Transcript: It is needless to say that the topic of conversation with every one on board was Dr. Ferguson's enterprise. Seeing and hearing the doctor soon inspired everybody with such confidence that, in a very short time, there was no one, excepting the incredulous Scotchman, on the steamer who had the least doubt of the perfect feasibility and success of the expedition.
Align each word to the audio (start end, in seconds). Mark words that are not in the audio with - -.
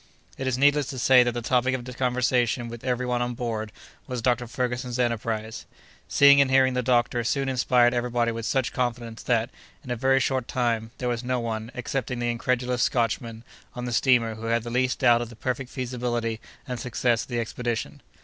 It 0.35 0.47
is 0.47 0.57
needless 0.57 0.87
to 0.87 0.97
say 0.97 1.21
that 1.21 1.33
the 1.33 1.43
topic 1.43 1.75
of 1.75 1.95
conversation 1.95 2.69
with 2.69 2.83
every 2.83 3.05
one 3.05 3.21
on 3.21 3.35
board 3.35 3.71
was 4.07 4.19
Dr. 4.23 4.47
Ferguson's 4.47 4.97
enterprise. 4.97 5.67
Seeing 6.07 6.41
and 6.41 6.49
hearing 6.49 6.73
the 6.73 6.81
doctor 6.81 7.23
soon 7.23 7.47
inspired 7.47 7.93
everybody 7.93 8.31
with 8.31 8.47
such 8.47 8.73
confidence 8.73 9.21
that, 9.21 9.51
in 9.83 9.91
a 9.91 9.95
very 9.95 10.19
short 10.19 10.47
time, 10.47 10.89
there 10.97 11.07
was 11.09 11.23
no 11.23 11.39
one, 11.39 11.69
excepting 11.75 12.17
the 12.17 12.31
incredulous 12.31 12.81
Scotchman, 12.81 13.43
on 13.75 13.85
the 13.85 13.93
steamer 13.93 14.33
who 14.33 14.45
had 14.47 14.63
the 14.63 14.71
least 14.71 14.97
doubt 14.97 15.21
of 15.21 15.29
the 15.29 15.35
perfect 15.35 15.69
feasibility 15.69 16.39
and 16.67 16.79
success 16.79 17.21
of 17.21 17.27
the 17.27 17.39
expedition. 17.39 18.01